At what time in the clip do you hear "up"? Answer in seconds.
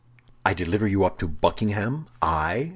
1.05-1.19